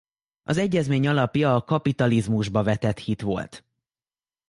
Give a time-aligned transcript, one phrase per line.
[0.43, 3.63] Az egyezmény alapja a kapitalizmusba vetett hit volt.